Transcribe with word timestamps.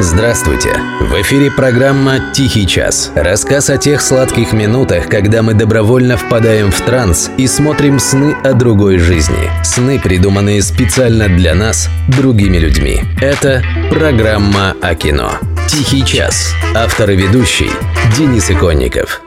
Здравствуйте! 0.00 0.74
В 1.00 1.12
эфире 1.22 1.50
программа 1.50 2.32
«Тихий 2.32 2.66
час». 2.66 3.12
Рассказ 3.14 3.70
о 3.70 3.78
тех 3.78 4.02
сладких 4.02 4.52
минутах, 4.52 5.08
когда 5.08 5.42
мы 5.42 5.54
добровольно 5.54 6.16
впадаем 6.16 6.72
в 6.72 6.80
транс 6.80 7.30
и 7.38 7.46
смотрим 7.46 8.00
сны 8.00 8.34
о 8.42 8.52
другой 8.52 8.98
жизни. 8.98 9.48
Сны, 9.62 10.00
придуманные 10.00 10.60
специально 10.60 11.28
для 11.28 11.54
нас, 11.54 11.88
другими 12.08 12.56
людьми. 12.56 13.04
Это 13.20 13.62
программа 13.90 14.74
о 14.82 14.94
кино. 14.96 15.38
«Тихий 15.68 16.04
час». 16.04 16.52
Автор 16.74 17.10
и 17.10 17.16
ведущий 17.16 17.70
Денис 18.16 18.50
Иконников. 18.50 19.22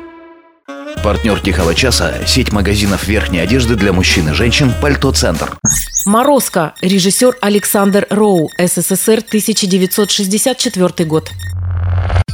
Партнер 1.03 1.39
«Тихого 1.39 1.73
часа»– 1.73 2.13
сеть 2.27 2.51
магазинов 2.51 3.07
верхней 3.07 3.39
одежды 3.39 3.75
для 3.75 3.93
мужчин 3.93 4.29
и 4.29 4.33
женщин 4.33 4.73
«Пальто 4.81 5.11
Центр». 5.13 5.57
«Морозко»– 6.05 6.75
режиссер 6.81 7.37
Александр 7.41 8.05
Роу, 8.11 8.51
СССР, 8.59 9.23
1964 9.27 11.09
год. 11.09 11.31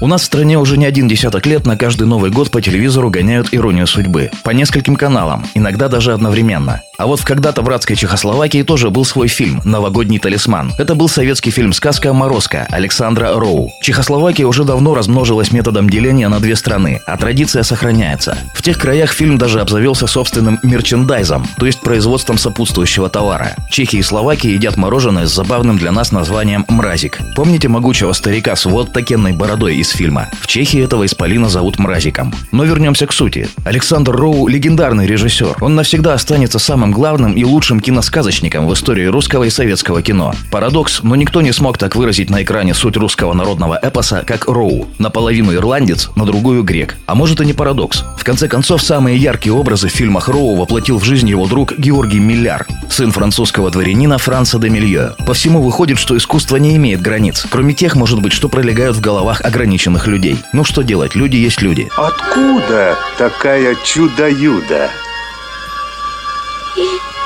У 0.02 0.08
нас 0.08 0.24
в 0.24 0.26
стране 0.26 0.58
уже 0.58 0.78
не 0.78 0.86
один 0.86 1.08
десяток 1.08 1.46
лет 1.46 1.68
на 1.68 1.78
каждый 1.78 2.08
Новый 2.08 2.32
год 2.32 2.50
по 2.50 2.60
телевизору 2.60 3.12
гоняют 3.12 3.50
«Иронию 3.52 3.86
судьбы». 3.86 4.32
По 4.44 4.50
нескольким 4.50 4.96
каналам, 4.96 5.46
иногда 5.54 5.90
даже 5.90 6.12
одновременно. 6.12 6.82
А 6.98 7.06
вот 7.06 7.20
в 7.20 7.26
когда-то 7.26 7.62
братской 7.62 7.96
Чехословакии 7.96 8.64
тоже 8.64 8.90
был 8.90 9.06
свой 9.06 9.28
фильм 9.28 9.62
«Новогодний 9.64 10.18
талисман». 10.20 10.72
Это 10.80 10.96
был 10.96 11.08
советский 11.08 11.52
фильм-сказка 11.52 12.14
«Морозко» 12.14 12.68
Александра 12.72 13.34
Роу. 13.34 13.72
Чехословакия 13.82 14.48
уже 14.48 14.64
давно 14.64 14.96
размножилась 14.96 15.52
методом 15.52 15.88
деления 15.88 16.30
на 16.30 16.40
две 16.40 16.56
страны, 16.56 17.02
а 17.06 17.18
традиция 17.18 17.62
сохраняется. 17.62 18.38
В 18.56 18.64
тех 18.64 18.80
краях 18.80 19.12
фильм 19.12 19.38
даже 19.38 19.62
обзавелся 19.62 20.08
собственным 20.08 20.60
мерчендайзом, 20.64 21.48
то 21.58 21.68
есть 21.68 21.80
производством 21.82 22.40
сопутствующего 22.40 23.10
товара. 23.10 23.56
Чехи 23.70 23.98
и 23.98 24.04
Словакии 24.04 24.52
едят 24.52 24.78
мороженое 24.78 25.28
с 25.28 25.34
забавным 25.34 25.78
для 25.78 25.92
нас 25.92 26.12
названием 26.12 26.66
«мразик». 26.68 27.20
Помните 27.36 27.68
могучего 27.68 28.14
старика 28.14 28.56
с 28.56 28.66
вот 28.66 28.94
такенной 28.94 29.34
бородой 29.52 29.76
из 29.76 29.90
фильма. 29.90 30.30
В 30.40 30.48
Чехии 30.48 30.82
этого 30.82 31.06
исполина 31.06 31.50
зовут 31.50 31.78
Мразиком. 31.78 32.34
Но 32.54 32.64
вернемся 32.64 33.06
к 33.06 33.12
сути. 33.12 33.50
Александр 33.66 34.16
Роу– 34.16 34.48
легендарный 34.50 35.06
режиссер. 35.06 35.58
Он 35.60 35.76
навсегда 35.76 36.14
останется 36.14 36.58
самым 36.58 36.94
главным 36.94 37.34
и 37.34 37.44
лучшим 37.44 37.82
киносказочником 37.82 38.66
в 38.66 38.74
истории 38.74 39.08
русского 39.08 39.44
и 39.44 39.50
советского 39.50 40.02
кино. 40.02 40.34
Парадокс, 40.52 41.04
но 41.04 41.18
никто 41.18 41.42
не 41.42 41.52
смог 41.52 41.78
так 41.78 41.98
выразить 41.98 42.30
на 42.30 42.44
экране 42.44 42.74
суть 42.74 42.96
русского 42.96 43.34
народного 43.34 43.78
эпоса, 43.82 44.24
как 44.26 44.48
Роу. 44.48 44.88
Наполовину 45.00 45.54
ирландец, 45.54 46.10
на 46.16 46.26
другую 46.26 46.64
грек. 46.64 46.96
А 47.06 47.14
может 47.14 47.42
и 47.42 47.46
не 47.46 47.52
парадокс. 47.52 48.06
В 48.18 48.24
конце 48.24 48.48
концов, 48.48 48.82
самые 48.82 49.18
яркие 49.18 49.54
образы 49.54 49.90
в 49.90 49.92
фильмах 49.92 50.30
Роу 50.30 50.56
воплотил 50.56 50.98
в 50.98 51.04
жизнь 51.04 51.28
его 51.28 51.46
друг 51.46 51.78
Георгий 51.78 52.20
Милляр, 52.20 52.68
сын 52.90 53.12
французского 53.12 53.70
дворянина 53.70 54.18
Франца 54.18 54.60
де 54.60 54.70
Милье. 54.70 55.12
По 55.28 55.34
всему 55.34 55.62
выходит, 55.62 55.98
что 55.98 56.16
искусство 56.16 56.56
не 56.56 56.78
имеет 56.78 57.02
границ, 57.02 57.46
кроме 57.50 57.74
тех, 57.74 57.98
может 57.98 58.22
быть, 58.22 58.32
что 58.32 58.48
пролегают 58.48 58.96
в 58.96 59.02
головах 59.02 59.41
ограниченных 59.42 60.08
людей. 60.08 60.44
Ну 60.54 60.64
что 60.64 60.82
делать, 60.82 61.16
люди 61.16 61.36
есть 61.36 61.62
люди. 61.62 61.90
Откуда 61.98 62.98
такая 63.18 63.76
чудо-юда? 63.84 64.90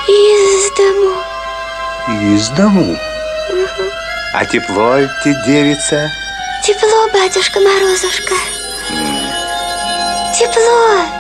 Из 0.08 0.72
дому. 0.78 2.36
Из 2.36 2.50
дому. 2.50 2.98
А 4.34 4.46
тепло 4.46 4.98
ты, 5.24 5.36
девица? 5.46 6.12
Тепло, 6.64 7.08
батюшка 7.14 7.60
Морозушка. 7.60 8.36
Тепло. 10.38 11.15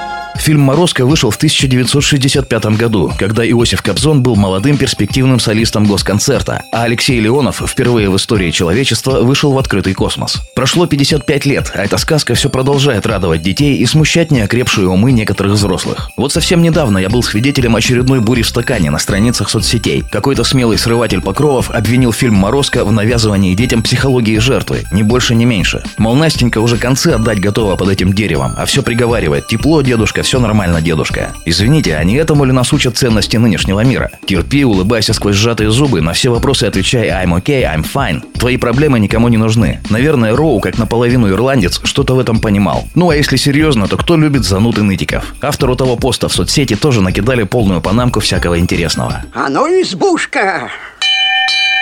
Фильм 0.45 0.61
«Морозко» 0.61 1.07
вышел 1.07 1.31
в 1.31 1.37
1965 1.37 2.65
году, 2.77 3.11
когда 3.17 3.43
Иосиф 3.49 3.81
Кобзон 3.81 4.21
был 4.21 4.35
молодым 4.35 4.77
перспективным 4.77 5.39
солистом 5.39 5.87
госконцерта, 5.87 6.61
а 6.71 6.83
Алексей 6.83 7.19
Леонов 7.19 7.63
впервые 7.65 8.11
в 8.11 8.15
истории 8.15 8.51
человечества 8.51 9.21
вышел 9.21 9.53
в 9.53 9.57
открытый 9.57 9.95
космос. 9.95 10.43
Прошло 10.53 10.85
55 10.85 11.45
лет, 11.47 11.71
а 11.73 11.83
эта 11.83 11.97
сказка 11.97 12.35
все 12.35 12.51
продолжает 12.51 13.07
радовать 13.07 13.41
детей 13.41 13.77
и 13.77 13.87
смущать 13.87 14.29
неокрепшие 14.29 14.87
умы 14.87 15.13
некоторых 15.13 15.53
взрослых. 15.53 16.11
Вот 16.15 16.31
совсем 16.31 16.61
недавно 16.61 16.99
я 16.99 17.09
был 17.09 17.23
свидетелем 17.23 17.75
очередной 17.75 18.19
бури 18.19 18.43
в 18.43 18.47
стакане 18.47 18.91
на 18.91 18.99
страницах 18.99 19.49
соцсетей. 19.49 20.03
Какой-то 20.11 20.43
смелый 20.43 20.77
срыватель 20.77 21.21
покровов 21.21 21.71
обвинил 21.71 22.13
фильм 22.13 22.35
«Морозко» 22.35 22.85
в 22.85 22.91
навязывании 22.91 23.55
детям 23.55 23.81
психологии 23.81 24.37
жертвы, 24.37 24.83
ни 24.91 25.01
больше, 25.01 25.33
ни 25.33 25.45
меньше. 25.45 25.81
Мол, 25.97 26.13
Настенька 26.13 26.59
уже 26.59 26.77
концы 26.77 27.07
отдать 27.07 27.39
готова 27.39 27.77
под 27.77 27.89
этим 27.89 28.13
деревом, 28.13 28.53
а 28.55 28.65
все 28.65 28.83
приговаривает 28.83 29.47
«тепло, 29.47 29.81
дедушка, 29.81 30.21
все 30.21 30.34
нормально, 30.39 30.81
дедушка». 30.81 31.33
Извините, 31.45 31.95
а 31.95 32.03
не 32.03 32.15
этому 32.15 32.45
ли 32.45 32.51
нас 32.51 32.73
учат 32.73 32.97
ценности 32.97 33.37
нынешнего 33.37 33.81
мира? 33.81 34.11
Терпи, 34.25 34.65
улыбайся 34.65 35.13
сквозь 35.13 35.35
сжатые 35.35 35.71
зубы, 35.71 36.01
на 36.01 36.13
все 36.13 36.29
вопросы 36.29 36.65
отвечай 36.65 37.09
«I'm 37.09 37.41
okay, 37.41 37.63
I'm 37.63 37.85
fine». 37.85 38.21
Твои 38.37 38.57
проблемы 38.57 38.99
никому 38.99 39.27
не 39.27 39.37
нужны. 39.37 39.79
Наверное, 39.89 40.35
Роу, 40.35 40.59
как 40.59 40.77
наполовину 40.77 41.29
ирландец, 41.29 41.79
что-то 41.83 42.15
в 42.15 42.19
этом 42.19 42.39
понимал. 42.39 42.85
Ну 42.95 43.09
а 43.09 43.15
если 43.15 43.37
серьезно, 43.37 43.87
то 43.87 43.97
кто 43.97 44.17
любит 44.17 44.43
зануты 44.43 44.83
нытиков? 44.83 45.33
Автору 45.41 45.75
того 45.75 45.95
поста 45.95 46.27
в 46.27 46.33
соцсети 46.33 46.75
тоже 46.75 47.01
накидали 47.01 47.43
полную 47.43 47.81
панамку 47.81 48.19
всякого 48.19 48.59
интересного. 48.59 49.23
А 49.33 49.49
ну, 49.49 49.67
избушка, 49.81 50.69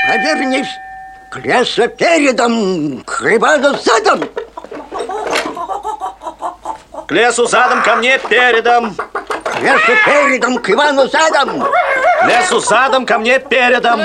повернись 0.07 0.67
к 1.29 1.39
лесу 1.45 1.87
передом, 1.87 3.01
к 3.05 3.21
задом. 3.83 4.29
К 7.13 7.15
лесу 7.15 7.45
задом, 7.45 7.83
ко 7.83 7.95
мне 7.97 8.17
передом. 8.17 8.95
К 8.95 9.59
лесу 9.61 9.91
передом, 10.03 10.57
к 10.57 10.67
Ивану 10.67 11.07
задом. 11.07 11.61
К 11.61 12.25
лесу 12.25 12.59
задом, 12.59 13.05
ко 13.05 13.19
мне 13.19 13.37
передом. 13.37 14.01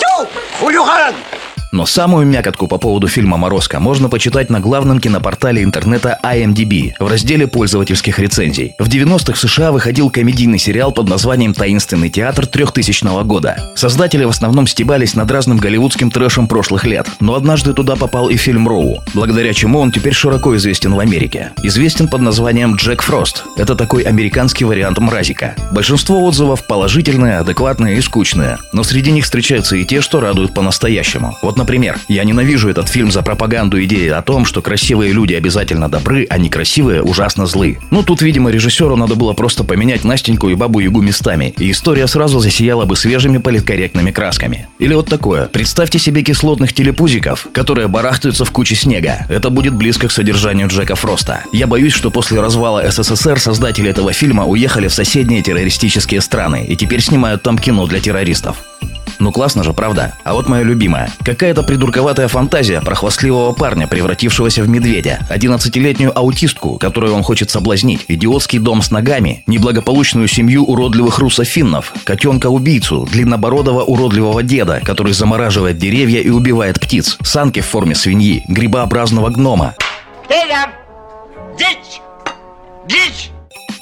Тю, 0.00 0.26
хулиган! 0.58 1.14
Но 1.72 1.84
самую 1.86 2.26
мякотку 2.26 2.66
по 2.66 2.78
поводу 2.78 3.08
фильма 3.08 3.36
«Морозко» 3.36 3.78
можно 3.80 4.08
почитать 4.08 4.50
на 4.50 4.60
главном 4.60 5.00
кинопортале 5.00 5.62
интернета 5.62 6.18
IMDb 6.22 6.92
в 6.98 7.06
разделе 7.06 7.46
пользовательских 7.46 8.18
рецензий. 8.18 8.74
В 8.78 8.88
90-х 8.88 9.34
в 9.34 9.38
США 9.38 9.72
выходил 9.72 10.10
комедийный 10.10 10.58
сериал 10.58 10.92
под 10.92 11.08
названием 11.08 11.52
«Таинственный 11.52 12.08
театр 12.08 12.46
3000 12.46 13.24
года». 13.24 13.58
Создатели 13.74 14.24
в 14.24 14.30
основном 14.30 14.66
стебались 14.66 15.14
над 15.14 15.30
разным 15.30 15.58
голливудским 15.58 16.10
трэшем 16.10 16.48
прошлых 16.48 16.84
лет, 16.84 17.06
но 17.20 17.34
однажды 17.34 17.74
туда 17.74 17.96
попал 17.96 18.30
и 18.30 18.36
фильм 18.36 18.66
«Роу», 18.66 19.02
благодаря 19.14 19.52
чему 19.52 19.80
он 19.80 19.92
теперь 19.92 20.14
широко 20.14 20.56
известен 20.56 20.94
в 20.94 21.00
Америке. 21.00 21.52
Известен 21.62 22.08
под 22.08 22.22
названием 22.22 22.76
«Джек 22.76 23.02
Фрост». 23.02 23.44
Это 23.56 23.74
такой 23.74 24.04
американский 24.04 24.64
вариант 24.64 24.98
«Мразика». 24.98 25.54
Большинство 25.70 26.24
отзывов 26.24 26.66
положительные, 26.66 27.38
адекватные 27.38 27.98
и 27.98 28.00
скучные, 28.00 28.58
но 28.72 28.82
среди 28.82 29.10
них 29.10 29.24
встречаются 29.24 29.76
и 29.76 29.84
те, 29.84 30.00
что 30.00 30.20
радуют 30.20 30.54
по-настоящему. 30.54 31.36
Вот 31.42 31.57
например, 31.58 31.98
я 32.08 32.24
ненавижу 32.24 32.70
этот 32.70 32.88
фильм 32.88 33.12
за 33.12 33.22
пропаганду 33.22 33.82
идеи 33.84 34.08
о 34.08 34.22
том, 34.22 34.46
что 34.46 34.62
красивые 34.62 35.12
люди 35.12 35.34
обязательно 35.34 35.90
добры, 35.90 36.26
а 36.30 36.38
некрасивые 36.38 37.02
ужасно 37.02 37.46
злы. 37.46 37.78
Ну, 37.90 38.02
тут, 38.02 38.22
видимо, 38.22 38.50
режиссеру 38.50 38.96
надо 38.96 39.14
было 39.14 39.34
просто 39.34 39.64
поменять 39.64 40.04
Настеньку 40.04 40.48
и 40.48 40.54
Бабу 40.54 40.80
Ягу 40.80 41.02
местами, 41.02 41.52
и 41.58 41.70
история 41.70 42.06
сразу 42.06 42.38
засияла 42.40 42.86
бы 42.86 42.96
свежими 42.96 43.38
политкорректными 43.38 44.10
красками. 44.10 44.68
Или 44.78 44.94
вот 44.94 45.08
такое. 45.08 45.46
Представьте 45.46 45.98
себе 45.98 46.22
кислотных 46.22 46.72
телепузиков, 46.72 47.48
которые 47.52 47.88
барахтаются 47.88 48.44
в 48.44 48.50
куче 48.50 48.74
снега. 48.74 49.26
Это 49.28 49.50
будет 49.50 49.74
близко 49.74 50.08
к 50.08 50.12
содержанию 50.12 50.68
Джека 50.68 50.94
Фроста. 50.94 51.42
Я 51.52 51.66
боюсь, 51.66 51.92
что 51.92 52.10
после 52.10 52.40
развала 52.40 52.88
СССР 52.90 53.40
создатели 53.40 53.90
этого 53.90 54.12
фильма 54.12 54.44
уехали 54.44 54.88
в 54.88 54.94
соседние 54.94 55.42
террористические 55.42 56.20
страны 56.20 56.64
и 56.68 56.76
теперь 56.76 57.00
снимают 57.00 57.42
там 57.42 57.58
кино 57.58 57.86
для 57.86 58.00
террористов. 58.00 58.58
Ну 59.18 59.32
классно 59.32 59.64
же, 59.64 59.72
правда? 59.72 60.14
А 60.24 60.34
вот 60.34 60.48
моя 60.48 60.62
любимая. 60.62 61.10
Какая-то 61.24 61.62
придурковатая 61.62 62.28
фантазия 62.28 62.80
про 62.80 62.94
хвастливого 62.94 63.52
парня, 63.52 63.86
превратившегося 63.86 64.62
в 64.62 64.68
медведя. 64.68 65.18
11-летнюю 65.30 66.16
аутистку, 66.16 66.78
которую 66.78 67.14
он 67.14 67.22
хочет 67.22 67.50
соблазнить. 67.50 68.04
Идиотский 68.08 68.58
дом 68.58 68.82
с 68.82 68.90
ногами. 68.90 69.42
Неблагополучную 69.46 70.28
семью 70.28 70.64
уродливых 70.64 71.18
русофиннов. 71.18 71.92
Котенка-убийцу. 72.04 73.08
Длиннобородого 73.10 73.82
уродливого 73.82 74.42
деда, 74.42 74.80
который 74.84 75.12
замораживает 75.12 75.78
деревья 75.78 76.20
и 76.20 76.30
убивает 76.30 76.80
птиц. 76.80 77.16
Санки 77.22 77.60
в 77.60 77.66
форме 77.66 77.94
свиньи. 77.94 78.44
Грибообразного 78.48 79.30
гнома. 79.30 79.74
Дичь! 81.58 82.00
Дичь! 82.86 83.30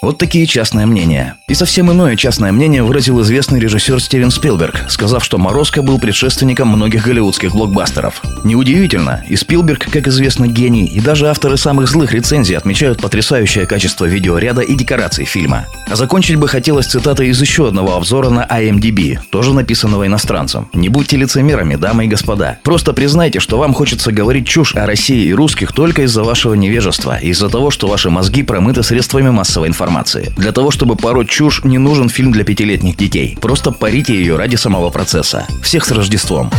Вот 0.02 0.18
такие 0.18 0.46
частные 0.46 0.86
мнения. 0.86 1.36
И 1.48 1.54
совсем 1.54 1.90
иное 1.90 2.16
частное 2.16 2.52
мнение 2.52 2.82
выразил 2.82 3.20
известный 3.22 3.60
режиссер 3.60 4.00
Стивен 4.00 4.30
Спилберг, 4.30 4.84
сказав, 4.88 5.24
что 5.24 5.38
«Морозко» 5.38 5.82
был 5.82 5.98
предшественником 5.98 6.68
многих 6.68 7.04
голливудских 7.04 7.52
блокбастеров. 7.52 8.22
Неудивительно, 8.44 9.24
и 9.28 9.36
Спилберг, 9.36 9.90
как 9.90 10.06
известно, 10.08 10.46
гений, 10.46 10.86
и 10.86 11.00
даже 11.00 11.28
авторы 11.28 11.56
самых 11.56 11.88
злых 11.88 12.12
рецензий 12.12 12.56
отмечают 12.56 13.00
потрясающее 13.00 13.66
качество 13.66 14.04
видеоряда 14.04 14.60
и 14.60 14.74
декораций 14.74 15.24
фильма. 15.24 15.66
А 15.88 15.96
закончить 15.96 16.36
бы 16.36 16.48
хотелось 16.48 16.86
цитатой 16.86 17.28
из 17.28 17.40
еще 17.40 17.68
одного 17.68 17.94
обзора 17.94 18.28
на 18.28 18.44
IMDb, 18.44 19.18
тоже 19.30 19.54
написанного 19.54 20.06
иностранцем. 20.06 20.68
«Не 20.74 20.88
будьте 20.88 21.16
лицемерами, 21.16 21.76
дамы 21.76 22.04
и 22.04 22.08
господа. 22.08 22.58
Просто 22.62 22.92
признайте, 22.92 23.40
что 23.40 23.58
вам 23.58 23.72
хочется 23.72 24.12
говорить 24.12 24.46
чушь 24.46 24.74
о 24.74 24.86
России 24.86 25.26
и 25.26 25.34
русских 25.34 25.72
только 25.72 26.02
из-за 26.02 26.22
вашего 26.22 26.54
невежества, 26.54 27.18
из-за 27.18 27.48
того, 27.48 27.70
что 27.70 27.88
ваши 27.88 28.10
мозги 28.10 28.42
промыты 28.42 28.82
средствами 28.82 29.30
массовой 29.30 29.68
информации. 29.86 30.32
Для 30.36 30.52
того, 30.52 30.70
чтобы 30.70 30.96
пороть 30.96 31.28
чушь, 31.28 31.64
не 31.64 31.78
нужен 31.78 32.08
фильм 32.08 32.32
для 32.32 32.44
пятилетних 32.44 32.96
детей. 32.96 33.38
Просто 33.40 33.70
парите 33.70 34.14
ее 34.14 34.36
ради 34.36 34.56
самого 34.56 34.90
процесса. 34.90 35.46
Всех 35.62 35.84
с 35.84 35.92
Рождеством! 35.92 36.50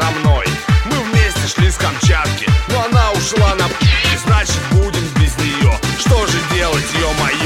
со 0.00 0.10
мной 0.18 0.46
Мы 0.86 0.98
вместе 1.10 1.46
шли 1.46 1.70
с 1.70 1.76
Камчатки 1.76 2.46
Но 2.68 2.84
она 2.84 3.12
ушла 3.12 3.54
на... 3.56 3.66
И 3.66 4.16
значит 4.24 4.60
будем 4.70 5.04
без 5.20 5.36
нее 5.38 5.78
Что 5.98 6.26
же 6.26 6.38
делать, 6.52 6.86
ё-моё? 6.98 7.39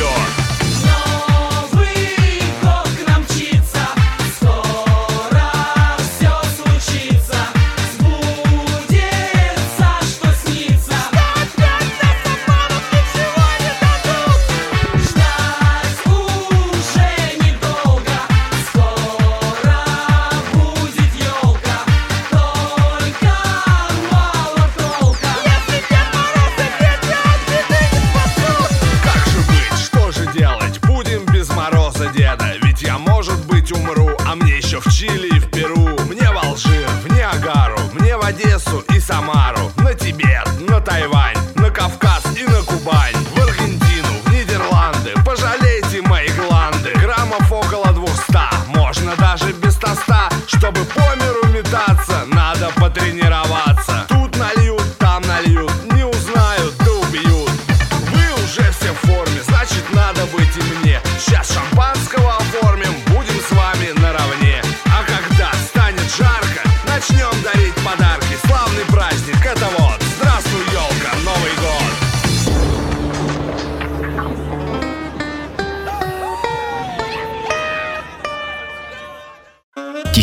Мне 34.35 34.59
еще 34.59 34.81
в 34.81 34.93
Чили 34.93 35.29
и 35.37 35.39
в 35.39 35.49
Перу. 35.51 35.91
Мне 36.09 36.29
в 36.29 36.45
Алжир, 36.45 36.89
в 37.05 37.13
Ниагару 37.13 37.79
Мне 37.93 38.17
в 38.17 38.25
Одессу 38.25 38.85
и 38.93 38.99
Самару. 38.99 39.71
На 39.77 39.95
Тибет, 39.95 40.49
на 40.61 40.81
Тайвань 40.81 41.37
На 41.55 41.71
Кавказ 41.71 42.25
и 42.37 42.45
на 42.45 42.63
Кубань 42.63 43.14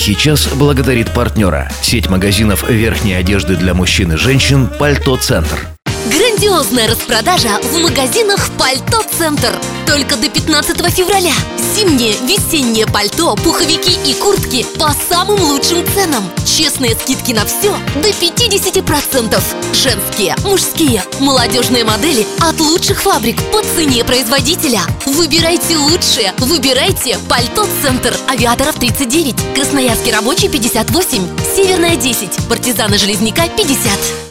Тихий 0.01 0.15
час 0.15 0.47
благодарит 0.55 1.11
партнера. 1.13 1.69
Сеть 1.83 2.09
магазинов 2.09 2.67
верхней 2.67 3.13
одежды 3.13 3.55
для 3.55 3.75
мужчин 3.75 4.13
и 4.13 4.15
женщин 4.15 4.67
«Пальто 4.79 5.15
Центр». 5.15 5.67
Грандиозная 6.11 6.89
распродажа 6.89 7.57
в 7.63 7.79
магазинах 7.79 8.49
«Пальто 8.57 9.01
Центр». 9.17 9.57
Только 9.87 10.17
до 10.17 10.27
15 10.27 10.77
февраля. 10.93 11.33
Зимнее, 11.73 12.15
весеннее 12.23 12.85
пальто, 12.85 13.35
пуховики 13.35 13.97
и 14.05 14.13
куртки 14.15 14.65
по 14.77 14.93
самым 15.09 15.41
лучшим 15.41 15.85
ценам. 15.93 16.29
Честные 16.45 16.95
скидки 16.95 17.31
на 17.31 17.45
все 17.45 17.73
до 18.03 18.09
50%. 18.09 19.41
Женские, 19.73 20.35
мужские, 20.43 21.01
молодежные 21.21 21.85
модели 21.85 22.27
от 22.41 22.59
лучших 22.59 23.01
фабрик 23.01 23.41
по 23.51 23.61
цене 23.63 24.03
производителя. 24.03 24.81
Выбирайте 25.05 25.77
лучшее. 25.77 26.33
Выбирайте 26.39 27.19
«Пальто 27.29 27.65
Центр». 27.81 28.13
Авиаторов 28.27 28.75
39. 28.75 29.35
Красноярский 29.55 30.11
рабочий 30.11 30.49
58. 30.49 31.55
Северная 31.55 31.95
10. 31.95 32.49
Партизана 32.49 32.97
Железняка 32.97 33.47
50. 33.47 34.21